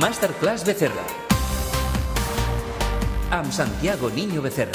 [0.00, 1.02] Masterclass Becerra.
[3.30, 4.72] Amb Santiago Niño Becerra.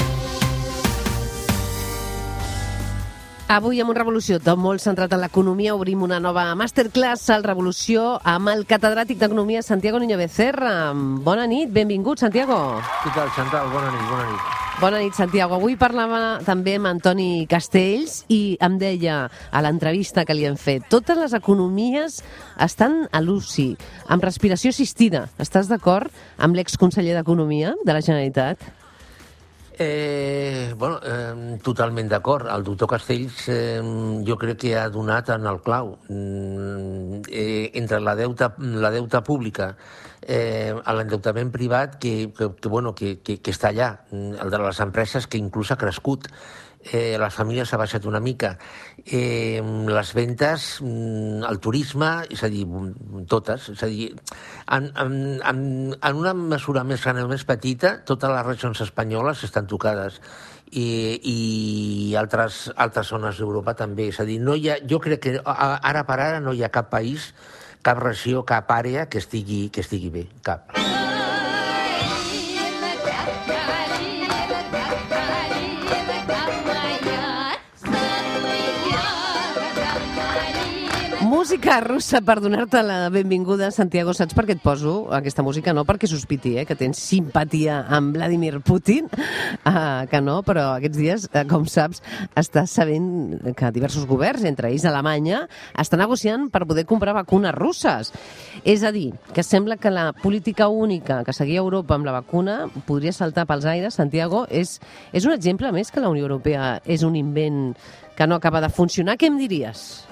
[3.50, 8.20] Avui amb un Revolució, tot molt centrat en l'economia, obrim una nova masterclass al Revolució
[8.22, 10.94] amb el catedràtic d'Economia Santiago Niño Becerra.
[10.94, 12.60] Bona nit, benvingut, Santiago.
[13.02, 13.74] Què tal, Chantal?
[13.74, 14.65] Bona nit, bona nit.
[14.76, 15.56] Bona nit, Santiago.
[15.56, 20.90] Avui parlava també amb Antoni Castells i em deia a l'entrevista que li hem fet
[20.92, 22.20] totes les economies
[22.60, 23.70] estan a l'UCI,
[24.12, 25.30] amb respiració assistida.
[25.40, 28.68] Estàs d'acord amb l'exconseller d'Economia de la Generalitat?
[29.78, 32.48] Eh, bueno, eh, totalment d'acord.
[32.48, 33.82] El doctor Castells eh,
[34.26, 35.98] jo crec que ha donat en el clau.
[36.08, 39.76] Mm, eh, entre la deuta, la deuta pública
[40.26, 44.80] eh, l'endeutament privat que, que, que, bueno, que, que, que està allà, el de les
[44.82, 46.30] empreses que inclús ha crescut,
[46.92, 48.56] eh, les famílies s'ha baixat una mica,
[49.06, 52.66] eh, les ventes, el turisme, és a dir,
[53.32, 54.10] totes, és a dir,
[54.78, 55.16] en, en,
[55.96, 60.22] en una mesura més gran o més petita, totes les regions espanyoles estan tocades
[60.72, 60.88] i,
[61.22, 64.10] i altres, altres zones d'Europa també.
[64.14, 66.74] És a dir, no hi ha, jo crec que ara per ara no hi ha
[66.74, 67.32] cap país,
[67.86, 70.74] cap regió, cap àrea que estigui, que estigui bé, cap.
[81.26, 84.14] Música russa per donar-te la benvinguda, Santiago.
[84.14, 85.74] Saps per què et poso aquesta música?
[85.74, 91.00] No perquè sospiti, eh, que tens simpatia amb Vladimir Putin, uh, que no, però aquests
[91.02, 92.04] dies, uh, com saps,
[92.38, 95.42] estàs sabent que diversos governs, entre ells Alemanya,
[95.82, 98.14] estan negociant per poder comprar vacunes russes.
[98.62, 102.68] És a dir, que sembla que la política única que seguia Europa amb la vacuna
[102.86, 103.98] podria saltar pels aires.
[103.98, 104.78] Santiago, és,
[105.12, 107.72] és un exemple més que la Unió Europea és un invent
[108.14, 109.18] que no acaba de funcionar.
[109.18, 110.06] Què em diries?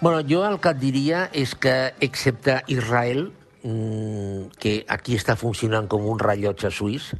[0.00, 3.26] Bueno, jo el que et diria és que, excepte Israel,
[3.60, 7.10] que aquí està funcionant com un rellotge suís,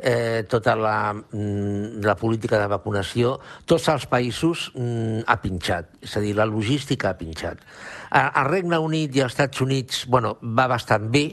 [0.00, 3.34] eh, tota la, la política de vacunació,
[3.68, 7.60] tots els països ha pinxat, és a dir, la logística ha pinxat.
[8.16, 11.26] Al Regne Unit i als Estats Units bueno, va bastant bé,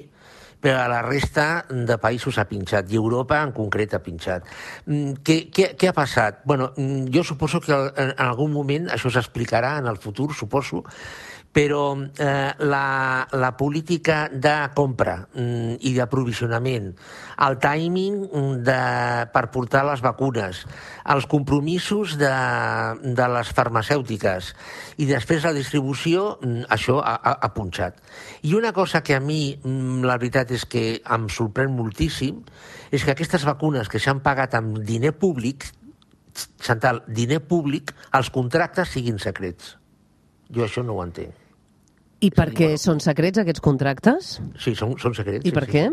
[0.62, 4.46] però a la resta de països ha pinxat, i Europa en concret ha pinxat.
[4.86, 6.44] Què, què, què ha passat?
[6.46, 6.72] Bueno,
[7.12, 10.84] jo suposo que en algun moment això s'explicarà en el futur, suposo,
[11.52, 16.94] però eh, la, la política de compra mm, i d'aprovisionament,
[17.44, 18.22] el timing
[18.64, 18.78] de,
[19.34, 20.62] per portar les vacunes,
[21.12, 22.32] els compromisos de,
[23.04, 24.54] de les farmacèutiques
[25.02, 28.00] i després la distribució, mm, això ha, ha, ha punxat.
[28.48, 32.40] I una cosa que a mi, mm, la veritat és que em sorprèn moltíssim,
[32.92, 35.68] és que aquestes vacunes que s'han pagat amb diner públic,
[36.64, 39.81] Chantal, diner públic, els contractes siguin secrets.
[40.56, 41.38] Jo això no ho entenc.
[42.22, 44.36] I per què són secrets, aquests contractes?
[44.62, 45.42] Sí, són, són secrets.
[45.42, 45.72] I sí, per sí.
[45.74, 45.86] què?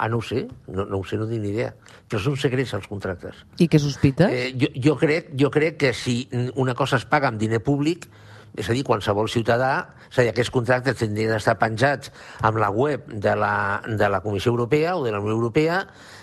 [0.00, 1.74] Ah, no ho sé, no, no ho sé, no tinc ni idea.
[2.08, 3.42] Però són secrets, els contractes.
[3.60, 4.32] I què sospites?
[4.32, 6.22] Eh, jo, jo, crec, jo crec que si
[6.56, 8.08] una cosa es paga amb diner públic,
[8.56, 9.74] és a dir, qualsevol ciutadà,
[10.08, 12.12] és a dir, aquests contractes tindrien d'estar penjats
[12.46, 13.54] amb la web de la,
[13.84, 15.82] de la Comissió Europea o de la Unió Europea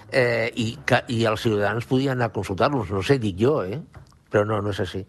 [0.09, 2.89] eh, i, que, i els ciutadans podien anar a consultar-los.
[2.89, 3.77] No sé, dic jo, eh?
[4.31, 5.05] Però no, no és així.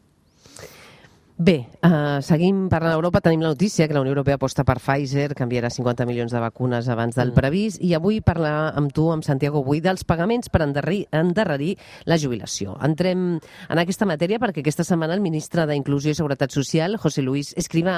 [1.39, 3.23] Bé, uh, seguim parlant d'Europa.
[3.25, 6.39] Tenim la notícia que la Unió Europea aposta per Pfizer, que enviarà 50 milions de
[6.39, 10.61] vacunes abans del previst, i avui parlar amb tu, amb Santiago Bui, dels pagaments per
[10.63, 12.77] endarrerir, endarrerir la jubilació.
[12.85, 17.55] Entrem en aquesta matèria perquè aquesta setmana el ministre d'Inclusió i Seguretat Social, José Luis
[17.57, 17.97] Escrivà,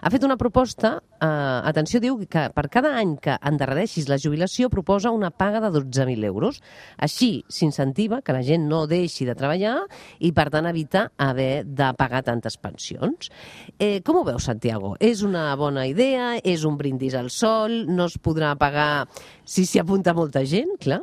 [0.00, 4.70] ha fet una proposta, uh, atenció, diu que per cada any que endarrereixis la jubilació
[4.70, 6.62] proposa una paga de 12.000 euros.
[6.96, 9.80] Així s'incentiva que la gent no deixi de treballar
[10.20, 13.30] i, per tant, evita haver de pagar tantes pensions pensions.
[13.78, 14.94] Eh, com ho veus, Santiago?
[15.00, 16.36] És una bona idea?
[16.44, 17.84] És un brindis al sol?
[17.88, 19.08] No es podrà pagar
[19.44, 20.76] si s'hi apunta molta gent?
[20.80, 21.02] Clar.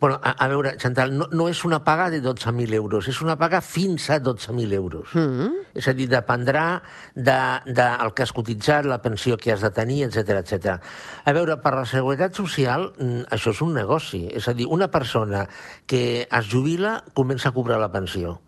[0.00, 3.34] Bueno, a, a veure, Chantal, no, no és una paga de 12.000 euros, és una
[3.34, 5.10] paga fins a 12.000 euros.
[5.14, 5.56] Mm -hmm.
[5.74, 6.82] És a dir, dependrà
[7.16, 10.78] del de, de que has cotitzat, la pensió que has de tenir, etc etc.
[11.24, 12.92] A veure, per la Seguretat Social,
[13.28, 14.28] això és un negoci.
[14.32, 15.48] És a dir, una persona
[15.86, 18.40] que es jubila comença a cobrar la pensió.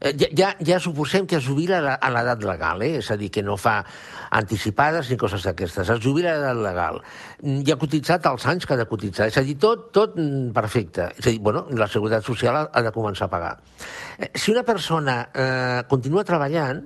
[0.00, 2.98] Eh, ja, ja, ja suposem que es jubila a l'edat legal, eh?
[3.00, 3.80] és a dir, que no fa
[4.38, 5.90] anticipades ni coses d'aquestes.
[5.94, 7.00] Es jubila a l'edat legal.
[7.66, 9.28] Ja ha cotitzat els anys que ha de cotitzar.
[9.32, 10.16] És a dir, tot, tot
[10.54, 11.10] perfecte.
[11.16, 13.56] És a dir, bueno, la Seguretat Social ha, de començar a pagar.
[14.18, 16.84] Eh, si una persona eh, continua treballant,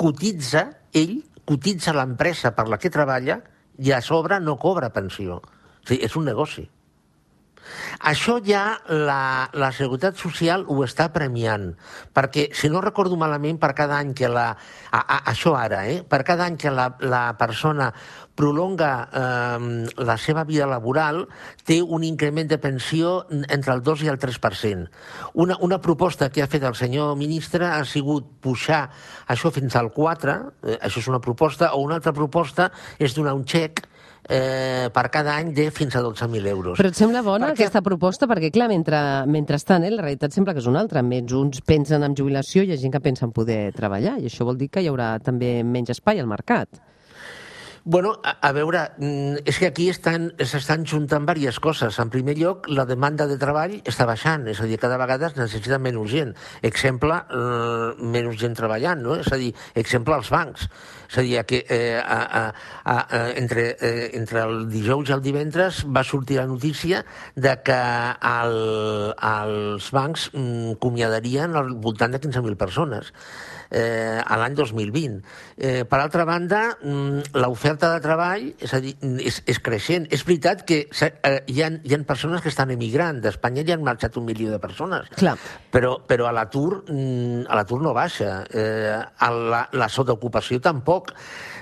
[0.00, 0.66] cotitza,
[0.96, 1.18] ell
[1.50, 3.40] cotitza l'empresa per la que treballa
[3.80, 5.40] i a sobre no cobra pensió.
[5.40, 6.66] O sigui, és un negoci.
[8.10, 11.70] Això ja la, la Seguretat Social ho està premiant,
[12.16, 14.50] perquè, si no recordo malament, per cada any que la...
[14.90, 16.00] A, a, això ara, eh?
[16.02, 17.90] Per cada any que la, la persona
[18.40, 21.26] prolonga eh, la seva vida laboral,
[21.68, 24.88] té un increment de pensió entre el 2 i el 3%.
[25.44, 28.86] Una, una proposta que ha fet el senyor ministre ha sigut pujar
[29.28, 33.36] això fins al 4, eh, això és una proposta, o una altra proposta és donar
[33.36, 33.84] un xec
[34.28, 36.78] eh, per cada any de fins a 12.000 euros.
[36.78, 38.26] Però et sembla bona Perquè- aquesta proposta?
[38.26, 41.02] Perquè, clar, mentre, mentrestant, eh, la realitat sembla que és una altra.
[41.02, 44.44] Menys uns pensen en jubilació, hi ha gent que pensa en poder treballar, i això
[44.44, 46.68] vol dir que hi haurà també menys espai al mercat.
[47.84, 51.98] Bueno, a, a veure, mm, és que aquí estan s'estan juntant diverses coses.
[52.02, 55.36] En primer lloc, la demanda de treball està baixant, és a dir, cada vegada es
[55.38, 56.34] necessita menys gent.
[56.60, 59.16] Exemple, eh, menys gent treballant, no?
[59.16, 60.68] És a dir, exemple, els bancs.
[61.08, 62.44] És a dir, que eh, a, a,
[62.84, 67.04] a, entre, eh, entre el dijous i el divendres va sortir la notícia
[67.34, 67.80] de que
[68.20, 73.14] el, els bancs mm, acomiadarien al voltant de 15.000 persones
[73.70, 75.20] eh, a l'any 2020.
[75.56, 80.08] Eh, per altra banda, mm, l'oferta de treball és, a dir, és, és creixent.
[80.10, 83.20] És veritat que eh, hi, ha, hi ha persones que estan emigrant.
[83.22, 85.08] D'Espanya ja han marxat un milió de persones.
[85.16, 85.36] Clar.
[85.70, 88.44] Però, però a l'atur mm, a l'atur no baixa.
[88.50, 91.14] Eh, a la, la sotaocupació tampoc.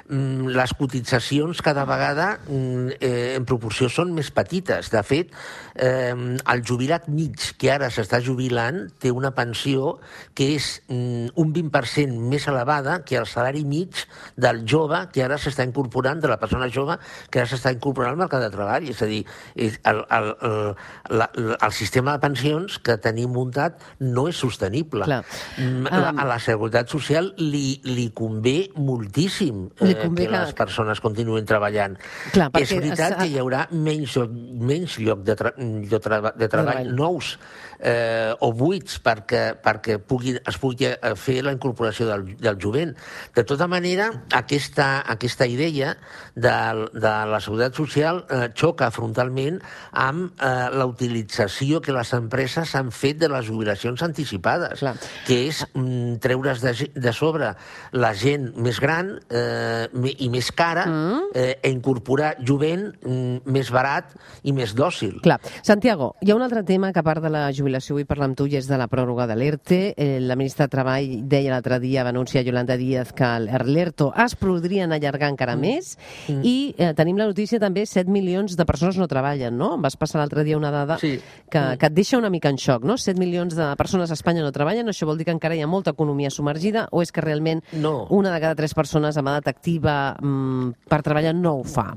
[0.08, 4.88] Mm, les cotitzacions cada vegada eh, en proporció són més petites.
[4.88, 5.34] De fet,
[5.76, 9.98] eh, el jubilat mig que ara s'està jubilant té una pensió
[10.32, 14.04] que és mm, un 20% més elevada que el salari mig
[14.36, 16.98] del jove que ara s'està incorporant, de la persona jove
[17.30, 18.86] que ara s'està incorporant al mercat de treball.
[18.88, 19.24] És a dir,
[19.56, 19.74] el,
[20.10, 20.74] el, el,
[21.18, 25.04] la, el sistema de pensions que tenim muntat no és sostenible.
[25.08, 25.22] Clar.
[25.58, 30.30] Mm, La, Um, a la Seguretat Social li, li convé moltíssim Li eh, convé que,
[30.30, 31.96] que- les persones continuïn treballant.
[32.32, 36.48] Clar, és veritat s'ha- que hi haurà menys, menys lloc de, tra de, tra de
[36.48, 36.94] treball treball.
[36.94, 37.38] nous
[37.80, 42.94] eh, o buits perquè, perquè pugui, es pugui eh, fer la incorporació del, del jovent.
[43.34, 45.94] De tota manera, aquesta, aquesta idea
[46.34, 46.54] de,
[46.92, 49.60] de la Seguretat Social eh, xoca frontalment
[49.92, 54.96] amb eh, la utilització que les empreses han fet de les jubilacions anticipades, Clar.
[55.26, 57.52] que és mm, treure's de, de sobre
[57.92, 59.86] la gent més gran eh,
[60.18, 61.30] i més cara mm.
[61.38, 65.18] eh, i incorporar jovent mm, més barat i més dòcil.
[65.24, 65.38] Clar.
[65.62, 68.36] Santiago, hi ha un altre tema que a part de la jubilació vull parlar amb
[68.38, 69.94] tu i és de la pròrroga de l'ERTE.
[69.96, 74.34] Eh, la ministra de Treball deia l'altre dia, va anunciar Yolanda Díaz que l'ERTO es
[74.38, 75.60] podrien allargar encara mm.
[75.60, 75.98] més
[76.28, 76.40] mm.
[76.42, 79.74] i eh, tenim la notícia també 7 milions de persones no treballen, no?
[79.76, 81.18] Em vas passar l'altre dia una dada Sí.
[81.50, 82.96] que, que et deixa una mica en xoc, no?
[82.98, 85.70] 7 milions de persones a Espanya no treballen, això vol dir que encara hi ha
[85.70, 88.06] molta economia submergida o és que realment No.
[88.10, 91.92] una de cada tres persones amb edat activa mm, per treballar no ho fa?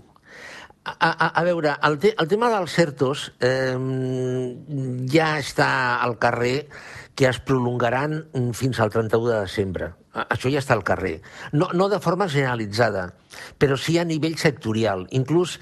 [0.84, 3.78] A, a, a veure, el, te, el tema dels CERTOs eh,
[5.14, 5.70] ja està
[6.02, 6.56] al carrer
[7.14, 9.92] que es prolongaran mm, fins al 31 de desembre.
[10.12, 11.22] Això ja està al carrer.
[11.56, 13.06] No, no de forma generalitzada,
[13.58, 15.06] però sí a nivell sectorial.
[15.16, 15.58] Inclús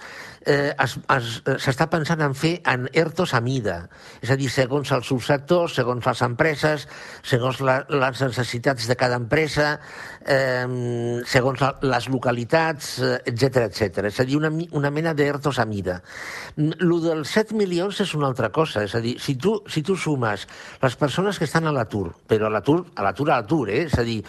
[0.45, 3.77] eh, eh, s'està pensant en fer en ERTOs a mida,
[4.23, 6.87] és a dir, segons els subsectors, segons les empreses,
[7.21, 9.75] segons la, les necessitats de cada empresa,
[10.25, 10.65] eh,
[11.29, 12.95] segons la, les localitats,
[13.29, 14.07] etc etc.
[14.09, 15.99] És a dir, una, una mena d'ERTOs a mida.
[16.57, 19.97] Lo dels 7 milions és una altra cosa, és a dir, si tu, si tu
[19.99, 20.47] sumes
[20.81, 23.85] les persones que estan a l'atur, però a l'atur, a l'atur, a l'atur, eh?
[23.89, 24.21] és a dir,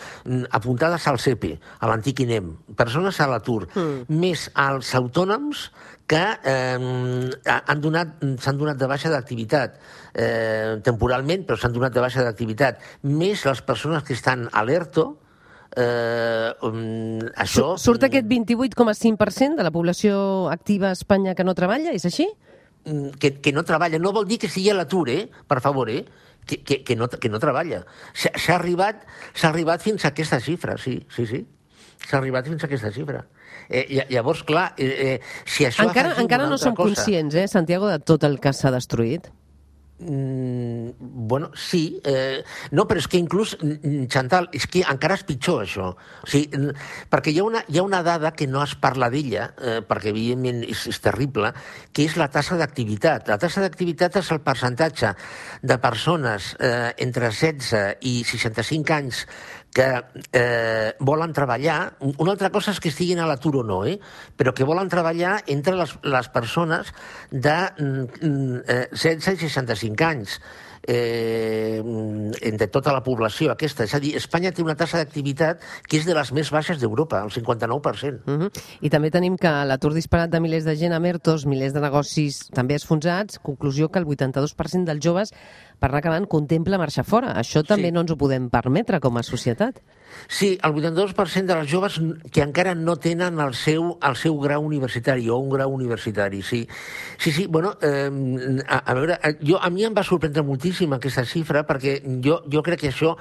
[0.51, 4.11] apuntades al CEPE, a l'antic INEM, persones a l'atur, mm.
[4.21, 5.69] més els autònoms
[6.11, 9.77] que eh, han donat s'han donat de baixa d'activitat
[10.15, 15.07] eh, temporalment, però s'han donat de baixa d'activitat, més les persones que estan a l'ERTO,
[15.77, 17.77] eh, um, això...
[17.77, 22.27] Su- Surt aquest 28,5% de la població activa a Espanya que no treballa, és així?
[22.85, 23.99] Mm, que, que no treballa.
[23.99, 25.29] No vol dir que sigui a l'atur, eh?
[25.49, 26.05] Per favor, eh?
[26.47, 27.83] Que, que, que, no, que no treballa.
[28.15, 29.05] S'ha arribat,
[29.47, 31.45] arribat fins a aquesta xifra, sí, sí, sí.
[32.09, 33.27] S'ha arribat fins a aquesta xifra.
[33.69, 37.47] Eh, lla- llavors, clar, eh, eh, si això Encara, encara no som cosa, conscients, eh,
[37.47, 39.29] Santiago, de tot el que s'ha destruït.
[40.03, 42.01] Mm, bueno, sí.
[42.05, 42.43] Eh,
[42.73, 45.91] no, però és que inclús, mm, Chantal, és que encara és pitjor això.
[45.93, 46.73] O sigui, mm,
[47.11, 50.09] perquè hi ha una, hi ha una dada que no es parla d'ella, eh, perquè
[50.09, 51.53] evidentment és, és terrible,
[51.93, 53.29] que és la tassa d'activitat.
[53.29, 55.15] La tassa d'activitat és el percentatge
[55.63, 59.27] de persones eh, entre 16 i 65 anys
[59.75, 59.89] que
[60.33, 63.99] eh, volen treballar, una altra cosa és que estiguin a l'atur o no, eh?
[64.37, 66.91] però que volen treballar entre les, les persones
[67.31, 70.41] de mm, mm, eh, 16 i 65 anys.
[70.87, 71.83] Eh,
[72.43, 73.85] entre tota la població aquesta.
[73.85, 77.23] És a dir, Espanya té una tassa d'activitat que és de les més baixes d'Europa,
[77.25, 78.23] el 59%.
[78.27, 78.51] Uh -huh.
[78.81, 82.49] I també tenim que l'atur disparat de milers de gent a Mertos, milers de negocis
[82.53, 85.33] també esfonsats, conclusió que el 82% dels joves
[85.81, 87.33] per anar acabant, contempla marxar fora.
[87.41, 87.93] Això també Sí.
[87.93, 89.81] no ens ho podem permetre com a societat.
[90.29, 92.01] Sí, el 82% de les joves
[92.33, 96.67] que encara no tenen el seu, el seu grau universitari o un grau universitari, sí.
[97.19, 98.11] Sí, sí, bueno, eh,
[98.67, 102.41] a, a veure, eh, jo, a mi em va sorprendre moltíssim aquesta xifra perquè jo,
[102.51, 103.17] jo crec que això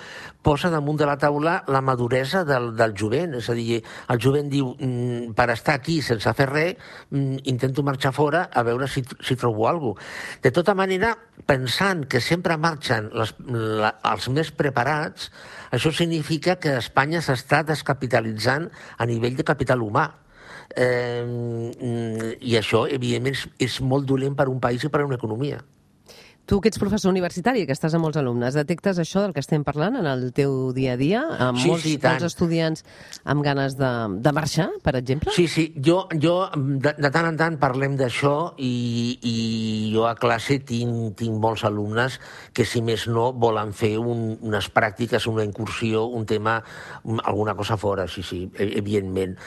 [0.45, 3.35] posa damunt de la taula la maduresa del, del jovent.
[3.39, 7.83] És a dir, el jovent diu, mm, per estar aquí sense fer res, mm, intento
[7.83, 10.39] marxar fora a veure si, si trobo alguna cosa.
[10.43, 11.13] De tota manera,
[11.45, 15.29] pensant que sempre marxen les, la, els més preparats,
[15.71, 20.07] això significa que Espanya s'està descapitalitzant a nivell de capital humà.
[20.75, 21.25] Eh,
[22.41, 25.61] I això, evidentment, és molt dolent per un país i per una economia.
[26.49, 29.61] Tu, que ets professor universitari, que estàs amb molts alumnes, detectes això del que estem
[29.61, 31.19] parlant en el teu dia a dia?
[31.45, 32.81] Amb Sí, molts, sí, molts estudiants
[33.29, 33.89] amb ganes de,
[34.25, 35.29] de marxar, per exemple?
[35.35, 38.71] Sí, sí, jo, jo de, de tant en tant parlem d'això i,
[39.21, 39.35] i
[39.93, 42.17] jo a classe tinc, tinc molts alumnes
[42.57, 46.57] que, si més no, volen fer un, unes pràctiques, una incursió, un tema,
[47.03, 49.37] un- alguna cosa fora, sí, sí, e- evidentment.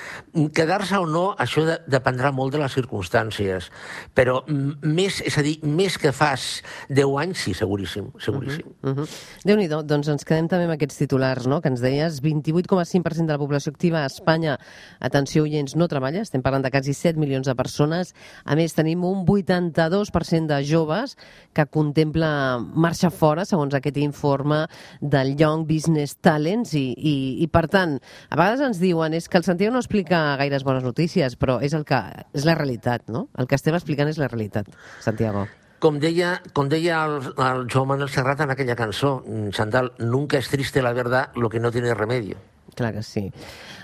[0.54, 3.73] Quedar-se o no, això de, dependrà molt de les circumstàncies,
[4.14, 8.66] però més, és a dir, més que fas 10 anys, sí, seguríssim, seguríssim.
[8.82, 9.08] Uh -huh.
[9.44, 13.38] Déu-n'hi-do, doncs ens quedem també amb aquests titulars, no?, que ens deies, 28,5% de la
[13.38, 14.58] població activa a Espanya,
[15.00, 19.04] atenció, oients, no treballa, estem parlant de quasi 7 milions de persones, a més tenim
[19.04, 21.16] un 82% de joves
[21.52, 24.66] que contempla marxa fora, segons aquest informe
[25.00, 29.38] del Young Business Talents, i, i, i per tant, a vegades ens diuen és que
[29.38, 32.02] el Santiago no explica gaires bones notícies, però és, el que,
[32.34, 33.28] és la realitat, no?
[33.38, 34.68] El que estem explicant és la realitat,
[35.00, 35.49] Santiago.
[35.82, 40.38] Com deia, com deia el, el Joan Manuel Serrat en aquella cançó, mm, Chantal, nunca
[40.38, 42.36] es triste la verdad lo que no tiene remedio.
[42.76, 43.32] Clar que sí.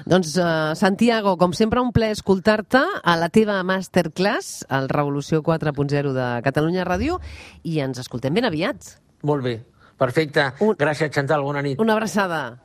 [0.06, 6.14] Doncs, uh, Santiago, com sempre, un plaer escoltar-te a la teva masterclass, al Revolució 4.0
[6.14, 7.18] de Catalunya Ràdio,
[7.64, 8.94] i ens escoltem ben aviat.
[9.28, 9.58] Molt bé,
[9.98, 10.52] perfecte.
[10.64, 11.80] Un- Gràcies, Chantal, bona nit.
[11.82, 12.56] Una abraçada.